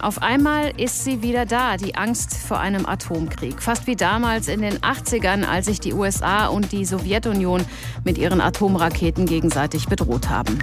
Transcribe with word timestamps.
Auf 0.00 0.22
einmal 0.22 0.80
ist 0.80 1.02
sie 1.02 1.22
wieder 1.22 1.44
da, 1.44 1.76
die 1.76 1.96
Angst 1.96 2.36
vor 2.36 2.60
einem 2.60 2.86
Atomkrieg. 2.86 3.60
Fast 3.60 3.88
wie 3.88 3.96
damals 3.96 4.46
in 4.46 4.62
den 4.62 4.78
80ern, 4.78 5.42
als 5.42 5.66
sich 5.66 5.80
die 5.80 5.92
USA 5.92 6.46
und 6.46 6.70
die 6.70 6.84
Sowjetunion 6.84 7.64
mit 8.04 8.16
ihren 8.16 8.40
Atomraketen 8.40 9.26
gegenseitig 9.26 9.86
bedroht 9.86 10.28
haben. 10.28 10.60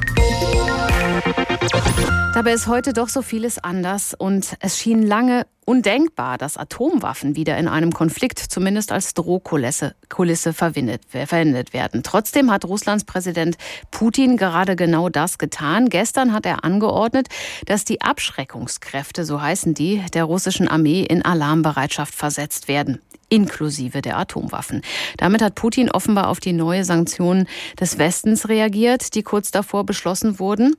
Dabei 2.36 2.52
ist 2.52 2.68
heute 2.68 2.92
doch 2.92 3.08
so 3.08 3.22
vieles 3.22 3.64
anders 3.64 4.14
und 4.14 4.58
es 4.60 4.78
schien 4.78 5.02
lange 5.02 5.48
undenkbar, 5.64 6.38
dass 6.38 6.58
Atomwaffen 6.58 7.38
wieder 7.38 7.58
in 7.58 7.70
einem 7.70 7.94
Konflikt 7.94 8.40
zumindest 8.40 8.92
als 8.92 9.14
Drohkulisse 9.14 9.96
Kulisse 10.10 10.52
verwendet 10.52 11.74
werden. 11.74 12.04
Trotzdem 12.04 12.52
hat 12.52 12.66
Russlands 12.66 13.06
Präsident 13.06 13.56
Putin 13.90 14.36
gerade 14.36 14.76
genau 14.76 15.08
das 15.08 15.38
getan. 15.38 15.88
Gestern 15.88 16.34
hat 16.34 16.46
er 16.46 16.66
angeordnet, 16.66 17.30
dass 17.68 17.86
die 17.86 18.02
Abschreckungskräfte, 18.02 19.24
so 19.24 19.42
heißen 19.42 19.74
die, 19.74 20.04
der 20.14 20.26
russischen 20.26 20.68
Armee 20.68 21.04
in 21.04 21.24
Alarmbereitschaft 21.24 22.14
versetzt 22.14 22.68
werden 22.68 23.00
inklusive 23.36 24.02
der 24.02 24.18
Atomwaffen. 24.18 24.82
Damit 25.18 25.42
hat 25.42 25.56
Putin 25.56 25.92
offenbar 25.92 26.30
auf 26.30 26.40
die 26.40 26.54
neue 26.54 26.86
Sanktionen 26.86 27.48
des 27.78 27.98
Westens 27.98 28.48
reagiert, 28.48 29.14
die 29.14 29.24
kurz 29.24 29.52
davor 29.52 29.86
beschlossen 29.86 30.40
wurden. 30.40 30.76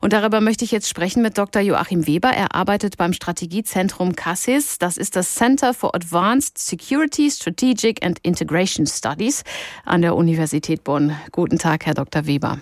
Und 0.00 0.14
darüber 0.14 0.40
möchte 0.40 0.64
ich 0.64 0.70
jetzt 0.70 0.88
sprechen 0.88 1.22
mit 1.22 1.36
Dr. 1.36 1.60
Joachim 1.60 2.06
Weber. 2.06 2.30
Er 2.30 2.54
arbeitet 2.54 2.96
beim 2.96 3.12
Strategiezentrum 3.12 4.16
CASSIS. 4.16 4.78
Das 4.78 4.96
ist 4.96 5.16
das 5.16 5.34
Center 5.34 5.74
for 5.74 5.94
Advanced 5.94 6.56
Security, 6.56 7.30
Strategic 7.30 8.02
and 8.02 8.18
Integration 8.22 8.86
Studies 8.86 9.44
an 9.84 10.00
der 10.00 10.16
Universität 10.16 10.84
Bonn. 10.84 11.14
Guten 11.30 11.58
Tag, 11.58 11.84
Herr 11.84 11.94
Dr. 11.94 12.26
Weber. 12.26 12.58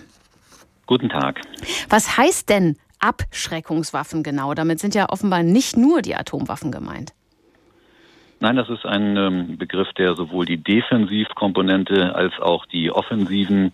Guten 0.87 1.07
Tag. 1.07 1.39
Was 1.87 2.17
heißt 2.17 2.49
denn 2.49 2.75
Abschreckungswaffen 2.99 4.23
genau? 4.23 4.53
Damit 4.53 4.79
sind 4.79 4.93
ja 4.93 5.07
offenbar 5.07 5.43
nicht 5.43 5.77
nur 5.77 6.01
die 6.01 6.15
Atomwaffen 6.15 6.71
gemeint. 6.71 7.13
Nein, 8.39 8.55
das 8.55 8.69
ist 8.69 8.85
ein 8.85 9.17
ähm, 9.17 9.57
Begriff, 9.57 9.91
der 9.93 10.15
sowohl 10.15 10.45
die 10.45 10.57
Defensivkomponente 10.57 12.13
als 12.13 12.39
auch 12.39 12.67
die 12.67 12.91
offensiven 12.91 13.73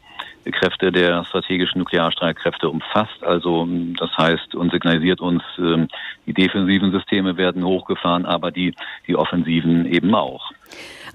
Kräfte 0.52 0.92
der 0.92 1.26
strategischen 1.26 1.80
Nuklearstreitkräfte 1.80 2.70
umfasst. 2.70 3.24
Also 3.24 3.68
das 3.98 4.18
heißt 4.18 4.56
und 4.56 4.72
signalisiert 4.72 5.20
uns, 5.20 5.44
ähm, 5.58 5.90
die 6.26 6.34
defensiven 6.34 6.92
Systeme 6.92 7.36
werden 7.36 7.66
hochgefahren, 7.66 8.26
aber 8.26 8.52
die, 8.52 8.74
die 9.08 9.18
offensiven 9.18 9.86
eben 9.86 10.16
auch. 10.16 10.52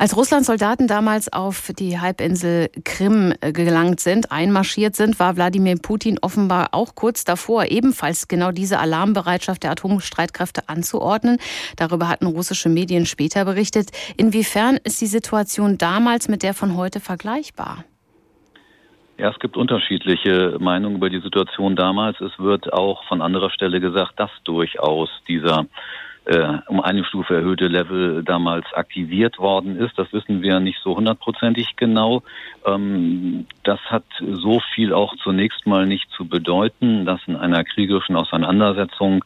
Als 0.00 0.16
Russlands 0.16 0.46
Soldaten 0.46 0.86
damals 0.86 1.32
auf 1.32 1.72
die 1.76 1.98
Halbinsel 1.98 2.70
Krim 2.84 3.34
äh, 3.40 3.50
gelangt 3.50 3.98
sind, 3.98 4.30
einmarschiert 4.30 4.94
sind, 4.94 5.18
war 5.18 5.34
Wladimir 5.34 5.74
Putin 5.82 6.20
offenbar 6.22 6.68
auch 6.70 6.94
kurz 6.94 7.24
davor, 7.24 7.64
ebenfalls 7.64 8.28
genau 8.28 8.52
diese 8.52 8.78
Alarmbereitschaft 8.78 9.64
der 9.64 9.72
Atomstreitkräfte 9.72 10.68
anzuordnen. 10.68 11.38
Darüber 11.74 12.08
hatten 12.08 12.26
russische 12.26 12.68
Medien 12.68 13.06
später 13.06 13.44
berichtet. 13.44 13.90
Inwiefern 14.16 14.78
ist 14.84 15.00
die 15.00 15.06
Situation 15.06 15.78
damals 15.78 16.28
mit 16.28 16.44
der 16.44 16.54
von 16.54 16.76
heute 16.76 17.00
vergleichbar? 17.00 17.84
Ja, 19.16 19.30
es 19.30 19.38
gibt 19.40 19.56
unterschiedliche 19.56 20.58
Meinungen 20.60 20.98
über 20.98 21.10
die 21.10 21.20
Situation 21.20 21.74
damals. 21.74 22.20
Es 22.20 22.38
wird 22.38 22.72
auch 22.72 23.02
von 23.08 23.20
anderer 23.20 23.50
Stelle 23.50 23.80
gesagt, 23.80 24.12
dass 24.20 24.30
durchaus 24.44 25.10
dieser 25.26 25.66
äh, 26.28 26.58
um 26.66 26.80
eine 26.80 27.04
Stufe 27.04 27.34
erhöhte 27.34 27.68
Level 27.68 28.22
damals 28.22 28.66
aktiviert 28.74 29.38
worden 29.38 29.76
ist. 29.76 29.98
Das 29.98 30.12
wissen 30.12 30.42
wir 30.42 30.60
nicht 30.60 30.78
so 30.84 30.94
hundertprozentig 30.94 31.76
genau. 31.76 32.22
Ähm, 32.66 33.46
das 33.64 33.80
hat 33.86 34.04
so 34.20 34.60
viel 34.74 34.92
auch 34.92 35.16
zunächst 35.22 35.66
mal 35.66 35.86
nicht 35.86 36.10
zu 36.10 36.28
bedeuten, 36.28 37.06
dass 37.06 37.20
in 37.26 37.36
einer 37.36 37.64
kriegerischen 37.64 38.14
Auseinandersetzung 38.16 39.24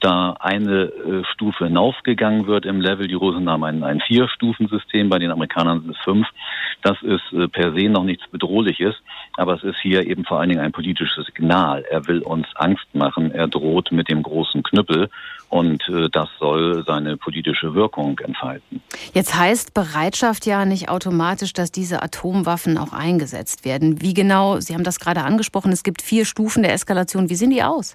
da 0.00 0.34
eine 0.40 0.84
äh, 0.84 1.24
Stufe 1.32 1.66
hinaufgegangen 1.66 2.46
wird 2.46 2.66
im 2.66 2.80
Level. 2.80 3.06
Die 3.06 3.14
Russen 3.14 3.48
haben 3.48 3.62
ein, 3.64 3.84
ein 3.84 4.00
Vier-Stufen-System, 4.00 5.08
bei 5.08 5.18
den 5.18 5.30
Amerikanern 5.30 5.82
sind 5.82 5.90
es 5.90 6.02
fünf. 6.02 6.26
Das 6.82 7.00
ist 7.02 7.32
äh, 7.32 7.48
per 7.48 7.72
se 7.72 7.88
noch 7.88 8.04
nichts 8.04 8.26
Bedrohliches, 8.28 8.94
aber 9.36 9.54
es 9.54 9.62
ist 9.62 9.78
hier 9.80 10.06
eben 10.06 10.24
vor 10.24 10.40
allen 10.40 10.48
Dingen 10.48 10.60
ein 10.60 10.72
politisches 10.72 11.26
Signal. 11.26 11.84
Er 11.90 12.06
will 12.06 12.20
uns 12.20 12.46
Angst 12.54 12.86
machen, 12.94 13.32
er 13.32 13.48
droht 13.48 13.92
mit 13.92 14.08
dem 14.08 14.22
großen 14.22 14.62
Knüppel 14.62 15.10
und 15.48 15.86
äh, 15.88 16.08
das 16.10 16.28
soll 16.38 16.84
seine 16.86 17.16
politische 17.16 17.74
Wirkung 17.74 18.18
entfalten. 18.20 18.82
Jetzt 19.12 19.34
heißt 19.34 19.74
Bereitschaft 19.74 20.46
ja 20.46 20.64
nicht 20.64 20.88
automatisch, 20.88 21.52
dass 21.52 21.70
diese 21.72 22.02
Atomwaffen 22.02 22.78
auch 22.78 22.92
eingesetzt 22.92 23.64
werden. 23.64 24.00
Wie 24.00 24.14
genau, 24.14 24.60
Sie 24.60 24.74
haben 24.74 24.84
das 24.84 25.00
gerade 25.00 25.22
angesprochen, 25.22 25.72
es 25.72 25.82
gibt 25.82 26.02
vier 26.02 26.24
Stufen 26.24 26.62
der 26.62 26.72
Eskalation. 26.72 27.28
Wie 27.28 27.34
sehen 27.34 27.50
die 27.50 27.62
aus? 27.62 27.94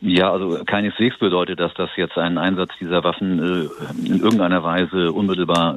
Ja, 0.00 0.30
also 0.30 0.62
keineswegs 0.64 1.18
bedeutet 1.18 1.58
das, 1.58 1.74
dass 1.74 1.90
jetzt 1.96 2.16
ein 2.16 2.38
Einsatz 2.38 2.70
dieser 2.80 3.02
Waffen 3.02 3.38
äh, 3.38 4.06
in 4.06 4.20
irgendeiner 4.20 4.62
Weise 4.62 5.12
unmittelbar 5.12 5.76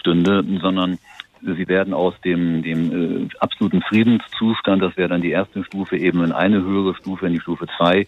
bevorstünde, 0.00 0.44
sondern 0.60 0.98
sie 1.42 1.68
werden 1.68 1.94
aus 1.94 2.14
dem, 2.22 2.62
dem 2.62 3.24
äh, 3.24 3.28
absoluten 3.38 3.82
Friedenszustand, 3.82 4.82
das 4.82 4.96
wäre 4.96 5.08
dann 5.08 5.22
die 5.22 5.30
erste 5.30 5.64
Stufe, 5.64 5.96
eben 5.96 6.22
in 6.22 6.32
eine 6.32 6.62
höhere 6.62 6.94
Stufe, 6.94 7.26
in 7.26 7.32
die 7.32 7.40
Stufe 7.40 7.66
zwei 7.78 8.06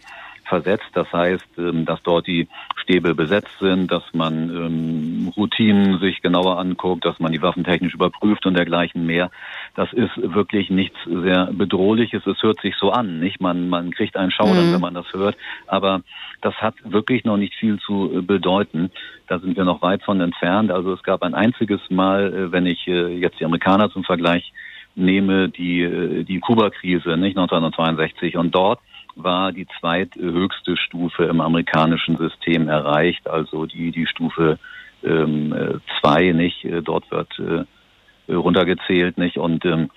versetzt. 0.52 0.90
Das 0.92 1.10
heißt, 1.10 1.48
ähm, 1.56 1.86
dass 1.86 2.02
dort 2.02 2.26
die 2.26 2.46
Stäbe 2.76 3.14
besetzt 3.14 3.58
sind, 3.58 3.90
dass 3.90 4.02
man 4.12 4.34
ähm, 4.50 5.32
Routinen 5.34 5.98
sich 5.98 6.20
genauer 6.20 6.58
anguckt, 6.58 7.06
dass 7.06 7.18
man 7.18 7.32
die 7.32 7.40
Waffen 7.40 7.64
technisch 7.64 7.94
überprüft 7.94 8.44
und 8.44 8.52
dergleichen 8.52 9.06
mehr. 9.06 9.30
Das 9.74 9.91
ist 9.94 10.10
wirklich 10.16 10.68
nichts 10.68 10.98
sehr 11.06 11.48
Bedrohliches. 11.52 12.26
Es 12.26 12.42
hört 12.42 12.60
sich 12.60 12.74
so 12.76 12.91
an, 12.91 13.18
nicht? 13.18 13.41
Man, 13.41 13.70
man 13.70 13.92
kriegt 13.92 14.14
einen 14.18 14.30
Schaudern, 14.30 14.68
mhm. 14.68 14.74
wenn 14.74 14.80
man 14.82 14.94
das 14.94 15.10
hört. 15.14 15.36
Aber 15.66 16.02
das 16.42 16.54
hat 16.56 16.74
wirklich 16.84 17.24
noch 17.24 17.38
nicht 17.38 17.54
viel 17.54 17.78
zu 17.78 18.12
äh, 18.14 18.20
bedeuten. 18.20 18.91
Da 19.28 19.38
sind 19.38 19.56
wir 19.56 19.64
noch 19.64 19.80
weit 19.80 20.02
von 20.02 20.20
entfernt. 20.20 20.70
Also 20.70 20.92
es 20.92 21.02
gab 21.02 21.22
ein 21.22 21.34
einziges 21.34 21.80
Mal, 21.88 22.34
äh, 22.34 22.52
wenn 22.52 22.66
ich 22.66 22.86
äh, 22.86 23.16
jetzt 23.16 23.41
die 23.41 23.46
Amerikaner 23.46 23.91
zum 23.91 24.04
Vergleich 24.04 24.52
nehme, 24.94 25.48
die, 25.48 26.26
die 26.28 26.38
Kuba-Krise, 26.41 27.16
nicht 27.16 27.38
1962. 27.38 28.36
Und 28.36 28.54
dort 28.54 28.78
war 29.14 29.52
die 29.52 29.66
zweithöchste 29.80 30.76
Stufe 30.76 31.24
im 31.24 31.40
amerikanischen 31.40 32.16
System 32.16 32.68
erreicht, 32.68 33.28
also 33.28 33.66
die, 33.66 33.90
die 33.90 34.06
Stufe 34.06 34.58
ähm, 35.04 35.52
äh, 35.52 35.78
zwei, 36.00 36.32
nicht? 36.32 36.64
Äh, 36.64 36.82
dort 36.82 37.10
wird 37.10 37.38
äh, 37.38 38.32
runtergezählt, 38.32 39.18
nicht? 39.18 39.36
Und 39.36 39.64
ähm, 39.64 39.90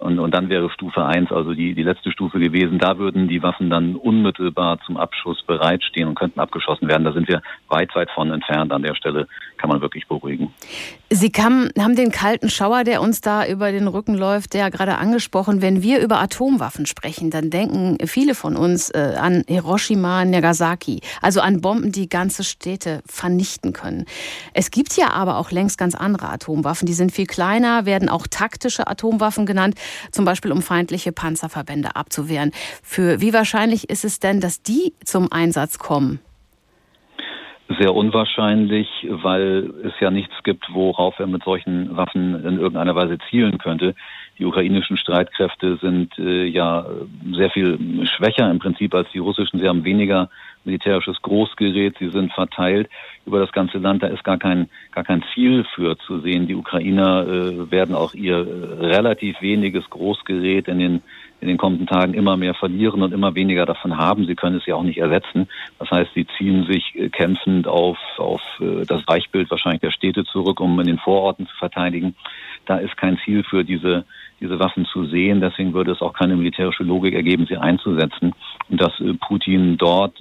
und, 0.00 0.18
und 0.18 0.34
dann 0.34 0.48
wäre 0.48 0.70
Stufe 0.70 1.04
1, 1.04 1.30
also 1.30 1.52
die, 1.52 1.74
die 1.74 1.82
letzte 1.82 2.10
Stufe 2.10 2.40
gewesen. 2.40 2.78
Da 2.78 2.96
würden 2.96 3.28
die 3.28 3.42
Waffen 3.42 3.68
dann 3.68 3.96
unmittelbar 3.96 4.78
zum 4.86 4.96
Abschuss 4.96 5.42
bereitstehen 5.42 6.08
und 6.08 6.14
könnten 6.14 6.40
abgeschossen 6.40 6.88
werden. 6.88 7.04
Da 7.04 7.12
sind 7.12 7.28
wir 7.28 7.42
weit, 7.68 7.94
weit 7.94 8.10
von 8.10 8.30
entfernt. 8.30 8.72
An 8.72 8.82
der 8.82 8.94
Stelle 8.94 9.28
kann 9.58 9.68
man 9.68 9.82
wirklich 9.82 10.08
beruhigen. 10.08 10.54
Sie 11.12 11.32
kam, 11.32 11.70
haben 11.76 11.96
den 11.96 12.12
kalten 12.12 12.48
Schauer, 12.48 12.84
der 12.84 13.02
uns 13.02 13.20
da 13.20 13.44
über 13.44 13.72
den 13.72 13.88
Rücken 13.88 14.14
läuft, 14.14 14.54
der 14.54 14.70
gerade 14.70 14.96
angesprochen. 14.96 15.60
Wenn 15.60 15.82
wir 15.82 15.98
über 15.98 16.20
Atomwaffen 16.20 16.86
sprechen, 16.86 17.30
dann 17.30 17.50
denken 17.50 17.98
viele 18.06 18.36
von 18.36 18.56
uns 18.56 18.90
äh, 18.90 19.16
an 19.18 19.42
Hiroshima, 19.48 20.24
Nagasaki, 20.24 21.00
also 21.20 21.40
an 21.40 21.60
Bomben, 21.60 21.90
die 21.90 22.08
ganze 22.08 22.44
Städte 22.44 23.02
vernichten 23.06 23.72
können. 23.72 24.04
Es 24.54 24.70
gibt 24.70 24.96
ja 24.96 25.10
aber 25.10 25.38
auch 25.38 25.50
längst 25.50 25.78
ganz 25.78 25.96
andere 25.96 26.28
Atomwaffen. 26.28 26.86
Die 26.86 26.94
sind 26.94 27.10
viel 27.10 27.26
kleiner, 27.26 27.86
werden 27.86 28.08
auch 28.08 28.28
taktische 28.28 28.86
Atomwaffen 28.86 29.46
genannt 29.46 29.74
zum 30.12 30.24
Beispiel 30.24 30.52
um 30.52 30.62
feindliche 30.62 31.10
Panzerverbände 31.10 31.96
abzuwehren. 31.96 32.52
Für 32.84 33.20
wie 33.20 33.32
wahrscheinlich 33.32 33.90
ist 33.90 34.04
es 34.04 34.20
denn, 34.20 34.38
dass 34.38 34.62
die 34.62 34.94
zum 35.04 35.32
Einsatz 35.32 35.78
kommen? 35.78 36.20
Sehr 37.78 37.94
unwahrscheinlich, 37.94 38.88
weil 39.08 39.72
es 39.84 39.92
ja 40.00 40.10
nichts 40.10 40.34
gibt, 40.42 40.74
worauf 40.74 41.20
er 41.20 41.28
mit 41.28 41.44
solchen 41.44 41.96
Waffen 41.96 42.34
in 42.44 42.58
irgendeiner 42.58 42.96
Weise 42.96 43.18
zielen 43.30 43.58
könnte. 43.58 43.94
Die 44.40 44.44
ukrainischen 44.44 44.96
Streitkräfte 44.96 45.76
sind 45.76 46.18
äh, 46.18 46.46
ja 46.46 46.84
sehr 47.32 47.50
viel 47.50 47.78
schwächer 48.06 48.50
im 48.50 48.58
Prinzip 48.58 48.92
als 48.92 49.08
die 49.12 49.18
russischen. 49.18 49.60
Sie 49.60 49.68
haben 49.68 49.84
weniger 49.84 50.30
militärisches 50.64 51.22
Großgerät, 51.22 51.96
sie 51.98 52.08
sind 52.08 52.32
verteilt 52.32 52.88
über 53.24 53.38
das 53.38 53.52
ganze 53.52 53.78
Land. 53.78 54.02
Da 54.02 54.08
ist 54.08 54.24
gar 54.24 54.38
kein, 54.38 54.68
gar 54.90 55.04
kein 55.04 55.22
Ziel 55.32 55.64
für 55.74 55.96
zu 55.98 56.18
sehen. 56.20 56.48
Die 56.48 56.56
Ukrainer 56.56 57.24
äh, 57.24 57.70
werden 57.70 57.94
auch 57.94 58.14
ihr 58.14 58.38
äh, 58.38 58.86
relativ 58.86 59.40
weniges 59.42 59.88
Großgerät 59.90 60.66
in 60.66 60.78
den 60.80 61.02
in 61.40 61.48
den 61.48 61.56
kommenden 61.56 61.86
Tagen 61.86 62.14
immer 62.14 62.36
mehr 62.36 62.54
verlieren 62.54 63.02
und 63.02 63.12
immer 63.12 63.34
weniger 63.34 63.66
davon 63.66 63.96
haben. 63.96 64.26
Sie 64.26 64.34
können 64.34 64.56
es 64.56 64.66
ja 64.66 64.74
auch 64.74 64.82
nicht 64.82 64.98
ersetzen. 64.98 65.48
Das 65.78 65.90
heißt, 65.90 66.10
sie 66.14 66.26
ziehen 66.36 66.66
sich 66.66 66.94
äh, 66.94 67.08
kämpfend 67.08 67.66
auf, 67.66 67.98
auf 68.18 68.42
äh, 68.60 68.84
das 68.86 69.02
Weichbild 69.06 69.50
wahrscheinlich 69.50 69.80
der 69.80 69.90
Städte 69.90 70.24
zurück, 70.24 70.60
um 70.60 70.78
in 70.80 70.86
den 70.86 70.98
Vororten 70.98 71.46
zu 71.46 71.56
verteidigen. 71.56 72.14
Da 72.66 72.76
ist 72.76 72.96
kein 72.96 73.18
Ziel 73.24 73.42
für 73.42 73.64
diese, 73.64 74.04
diese 74.40 74.58
Waffen 74.58 74.84
zu 74.86 75.06
sehen. 75.06 75.40
Deswegen 75.40 75.72
würde 75.72 75.92
es 75.92 76.02
auch 76.02 76.12
keine 76.12 76.36
militärische 76.36 76.84
Logik 76.84 77.14
ergeben, 77.14 77.46
sie 77.46 77.56
einzusetzen. 77.56 78.34
Dass 78.80 78.98
äh, 79.00 79.14
Putin 79.14 79.76
dort 79.76 80.16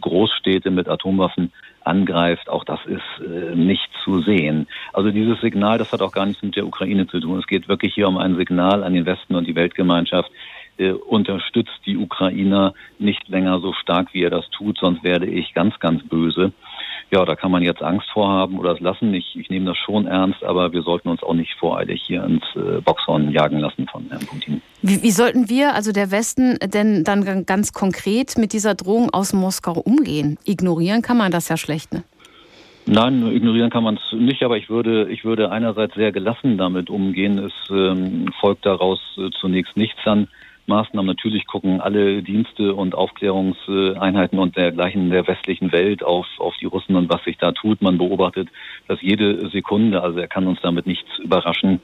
Großstädte 0.00 0.70
mit 0.70 0.88
Atomwaffen 0.88 1.52
angreift, 1.86 2.48
auch 2.48 2.64
das 2.64 2.80
ist 2.86 3.24
äh, 3.24 3.54
nicht 3.54 3.88
zu 4.02 4.20
sehen. 4.20 4.66
Also 4.92 5.10
dieses 5.10 5.40
Signal, 5.40 5.78
das 5.78 5.92
hat 5.92 6.02
auch 6.02 6.12
gar 6.12 6.26
nichts 6.26 6.42
mit 6.42 6.56
der 6.56 6.66
Ukraine 6.66 7.06
zu 7.06 7.20
tun. 7.20 7.38
Es 7.38 7.46
geht 7.46 7.68
wirklich 7.68 7.94
hier 7.94 8.08
um 8.08 8.18
ein 8.18 8.36
Signal 8.36 8.82
an 8.82 8.92
den 8.92 9.06
Westen 9.06 9.36
und 9.36 9.46
die 9.46 9.54
Weltgemeinschaft. 9.54 10.30
äh, 10.78 10.90
unterstützt 10.90 11.80
die 11.86 11.96
Ukrainer 11.96 12.74
nicht 12.98 13.28
länger 13.28 13.60
so 13.60 13.72
stark, 13.72 14.12
wie 14.12 14.22
er 14.22 14.30
das 14.30 14.48
tut, 14.50 14.78
sonst 14.78 15.04
werde 15.04 15.26
ich 15.26 15.54
ganz, 15.54 15.78
ganz 15.78 16.02
böse. 16.06 16.52
Ja, 17.12 17.24
da 17.24 17.36
kann 17.36 17.52
man 17.52 17.62
jetzt 17.62 17.82
Angst 17.82 18.08
vorhaben 18.12 18.58
oder 18.58 18.72
es 18.72 18.80
lassen. 18.80 19.14
Ich, 19.14 19.36
ich 19.36 19.48
nehme 19.48 19.66
das 19.66 19.78
schon 19.78 20.06
ernst, 20.06 20.42
aber 20.42 20.72
wir 20.72 20.82
sollten 20.82 21.08
uns 21.08 21.22
auch 21.22 21.34
nicht 21.34 21.54
voreilig 21.54 22.02
hier 22.04 22.24
ins 22.24 22.42
äh, 22.56 22.80
Boxhorn 22.80 23.30
jagen 23.30 23.60
lassen 23.60 23.86
von 23.86 24.06
Herrn 24.08 24.26
Putin. 24.26 24.60
Wie, 24.82 25.02
wie 25.02 25.12
sollten 25.12 25.48
wir, 25.48 25.74
also 25.74 25.92
der 25.92 26.10
Westen, 26.10 26.58
denn 26.60 27.04
dann 27.04 27.46
ganz 27.46 27.72
konkret 27.72 28.36
mit 28.36 28.52
dieser 28.52 28.74
Drohung 28.74 29.10
aus 29.10 29.32
Moskau 29.32 29.74
umgehen? 29.74 30.38
Ignorieren 30.44 31.02
kann 31.02 31.16
man 31.16 31.30
das 31.30 31.48
ja 31.48 31.56
schlecht, 31.56 31.92
ne? 31.92 32.02
Nein, 32.88 33.26
ignorieren 33.32 33.70
kann 33.70 33.82
man 33.82 33.96
es 33.96 34.16
nicht, 34.16 34.44
aber 34.44 34.56
ich 34.56 34.70
würde, 34.70 35.08
ich 35.10 35.24
würde 35.24 35.50
einerseits 35.50 35.94
sehr 35.94 36.12
gelassen 36.12 36.56
damit 36.56 36.88
umgehen. 36.88 37.38
Es 37.38 37.52
ähm, 37.68 38.32
folgt 38.40 38.64
daraus 38.64 39.00
äh, 39.18 39.30
zunächst 39.40 39.76
nichts 39.76 40.06
an 40.06 40.28
Maßnahmen. 40.68 41.06
Natürlich 41.06 41.46
gucken 41.46 41.80
alle 41.80 42.22
Dienste 42.22 42.74
und 42.74 42.94
Aufklärungseinheiten 42.94 44.38
und 44.38 44.56
dergleichen 44.56 45.10
der 45.10 45.26
westlichen 45.26 45.72
Welt 45.72 46.02
auf, 46.02 46.26
auf 46.38 46.54
die 46.60 46.66
Russen 46.66 46.96
und 46.96 47.12
was 47.12 47.22
sich 47.24 47.38
da 47.38 47.52
tut. 47.52 47.82
Man 47.82 47.98
beobachtet 47.98 48.48
das 48.88 49.00
jede 49.02 49.48
Sekunde, 49.50 50.02
also 50.02 50.18
er 50.18 50.28
kann 50.28 50.46
uns 50.46 50.60
damit 50.62 50.86
nichts 50.86 51.18
überraschen. 51.18 51.80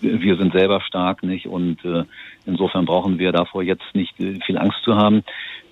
Wir 0.00 0.36
sind 0.36 0.52
selber 0.52 0.80
stark, 0.80 1.22
nicht? 1.22 1.46
Und 1.46 1.84
äh, 1.84 2.04
insofern 2.44 2.84
brauchen 2.84 3.18
wir 3.18 3.32
davor 3.32 3.62
jetzt 3.62 3.94
nicht 3.94 4.18
äh, 4.20 4.38
viel 4.44 4.58
Angst 4.58 4.82
zu 4.84 4.96
haben. 4.96 5.22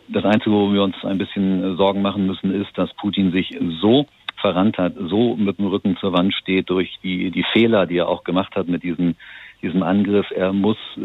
Das 0.09 0.25
Einzige, 0.25 0.53
wo 0.53 0.73
wir 0.73 0.83
uns 0.83 0.97
ein 1.05 1.19
bisschen 1.19 1.63
äh, 1.63 1.77
Sorgen 1.77 2.03
machen 2.03 2.27
müssen, 2.27 2.53
ist, 2.53 2.77
dass 2.77 2.93
Putin 2.95 3.33
sich 3.33 3.59
so 3.81 4.07
verrannt 4.37 4.77
hat, 4.77 4.95
so 4.99 5.37
mit 5.37 5.59
dem 5.59 5.69
Rücken 5.69 5.97
zur 5.97 6.13
Wand 6.13 6.35
steht 6.35 6.69
durch 6.69 6.99
die, 7.03 7.31
die 7.31 7.45
Fehler, 7.53 7.87
die 7.87 7.97
er 7.97 8.09
auch 8.09 8.25
gemacht 8.25 8.55
hat 8.57 8.69
mit 8.69 8.83
diesem, 8.83 9.17
diesem 9.65 9.83
Angriff. 9.83 10.31
Er 10.31 10.53
muss 10.53 10.77
äh, 10.97 11.01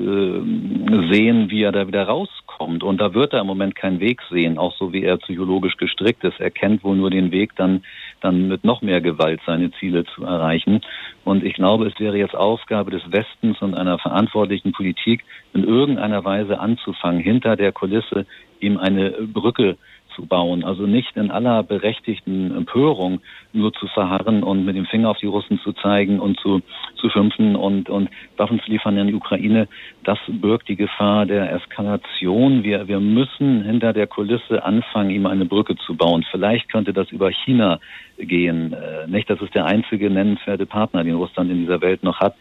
sehen, 1.12 1.50
wie 1.50 1.64
er 1.64 1.72
da 1.72 1.88
wieder 1.88 2.04
rauskommt. 2.04 2.84
Und 2.84 3.00
da 3.00 3.14
wird 3.14 3.34
er 3.34 3.42
im 3.42 3.48
Moment 3.48 3.76
keinen 3.76 4.00
Weg 4.00 4.22
sehen, 4.30 4.58
auch 4.58 4.76
so 4.76 4.92
wie 4.94 5.04
er 5.04 5.18
psychologisch 5.18 5.78
gestrickt 5.78 6.24
ist. 6.24 6.40
Er 6.40 6.52
kennt 6.52 6.84
wohl 6.84 6.98
nur 6.98 7.10
den 7.10 7.32
Weg, 7.32 7.56
dann, 7.56 7.84
dann 8.22 8.50
mit 8.50 8.64
noch 8.64 8.82
mehr 8.82 9.02
Gewalt 9.02 9.40
seine 9.46 9.72
Ziele 9.72 10.04
zu 10.04 10.24
erreichen. 10.24 10.82
Und 11.24 11.44
ich 11.44 11.54
glaube, 11.54 11.88
es 11.88 12.00
wäre 12.00 12.18
jetzt 12.18 12.36
Aufgabe 12.36 12.92
des 12.92 13.12
Westens 13.12 13.62
und 13.62 13.76
einer 13.76 13.98
verantwortlichen 13.98 14.74
Politik, 14.74 15.24
in 15.54 15.64
irgendeiner 15.64 16.24
Weise 16.26 16.60
anzufangen, 16.60 17.22
hinter 17.22 17.56
der 17.56 17.72
Kulisse 17.72 18.26
ihm 18.60 18.78
eine 18.78 19.12
Brücke 19.12 19.78
zu 20.20 20.26
bauen. 20.26 20.64
Also 20.64 20.86
nicht 20.86 21.16
in 21.16 21.32
aller 21.32 21.64
berechtigten 21.64 22.56
Empörung 22.56 23.22
nur 23.54 23.74
zu 23.74 23.88
verharren 23.88 24.44
und 24.44 24.66
mit 24.66 24.76
dem 24.76 24.86
Finger 24.86 25.10
auf 25.10 25.18
die 25.18 25.28
Russen 25.28 25.60
zu 25.60 25.72
zeigen 25.74 26.20
und 26.20 26.40
zu, 26.40 26.62
zu 26.96 27.10
schimpfen 27.10 27.56
und, 27.56 27.90
und 27.90 28.10
Waffen 28.38 28.60
zu 28.62 28.70
liefern 28.70 28.98
in 28.98 29.08
die 29.08 29.14
Ukraine. 29.14 29.68
Das 30.04 30.20
birgt 30.28 30.68
die 30.68 30.76
Gefahr 30.76 31.26
der 31.26 31.54
Eskalation. 31.54 32.64
Wir, 32.64 32.88
wir 32.88 33.00
müssen 33.00 33.64
hinter 33.64 33.94
der 33.94 34.08
Kulisse 34.08 34.64
anfangen, 34.64 35.12
ihm 35.12 35.26
eine 35.26 35.46
Brücke 35.46 35.76
zu 35.78 35.96
bauen. 35.96 36.26
Vielleicht 36.30 36.70
könnte 36.70 36.94
das 36.94 37.10
über 37.12 37.32
China 37.32 37.80
gehen. 38.18 38.74
Äh, 38.74 39.08
nicht, 39.08 39.30
das 39.30 39.42
ist 39.42 39.56
der 39.56 39.66
einzige 39.66 40.10
nennenswerte 40.10 40.66
Partner, 40.66 41.04
den 41.04 41.16
Russland 41.16 41.50
in 41.50 41.62
dieser 41.62 41.82
Welt 41.82 42.04
noch 42.04 42.20
hat. 42.20 42.36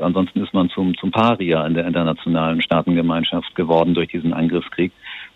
Ansonsten 0.00 0.42
ist 0.42 0.52
man 0.52 0.68
zum, 0.70 0.96
zum 0.96 1.10
Paria 1.10 1.64
in 1.66 1.74
der 1.74 1.86
internationalen 1.86 2.60
Staatengemeinschaft 2.60 3.54
geworden 3.54 3.94
durch 3.94 4.08
diesen 4.08 4.32
Angriffskrieg. 4.32 4.92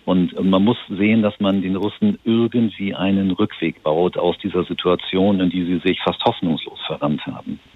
Und 0.08 0.42
man 0.42 0.64
muss 0.64 0.78
sehen, 0.88 1.20
dass 1.20 1.38
man 1.38 1.60
den 1.60 1.76
Russen 1.76 2.18
irgendwie 2.24 2.94
einen 2.94 3.30
Rückweg 3.30 3.82
baut 3.82 4.16
aus 4.16 4.38
dieser 4.38 4.64
Situation, 4.64 5.38
in 5.38 5.50
die 5.50 5.66
sie 5.66 5.80
sich 5.86 6.00
fast 6.00 6.24
hoffnungslos 6.24 6.80
verrannt 6.86 7.26
haben. 7.26 7.60